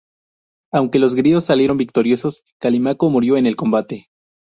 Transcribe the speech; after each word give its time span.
Aunque 0.71 0.97
los 0.97 1.13
griegos 1.13 1.45
salieron 1.45 1.77
victoriosos, 1.77 2.41
Calímaco 2.59 3.11
murió 3.11 3.37
en 3.37 3.45
el 3.45 3.55
combate. 3.55 4.09